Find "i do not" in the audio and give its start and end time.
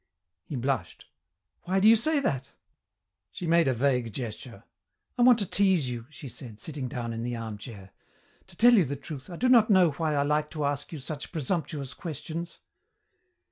9.29-9.69